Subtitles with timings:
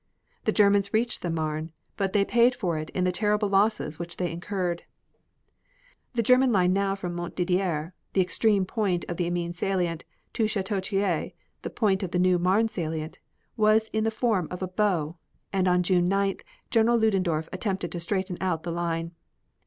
[0.45, 4.17] The Germans reached the Marne, but they paid for it in the terrible losses which
[4.17, 4.81] they incurred.
[6.15, 10.03] The German line now from Montdidier, the extreme point of the Amiens salient,
[10.33, 13.19] to Chateau Thierry, the point of the new Marne salient,
[13.55, 15.17] was in the form of a bow,
[15.53, 16.41] and on June 9th
[16.71, 19.11] General Ludendorf attempted to straighten out the line.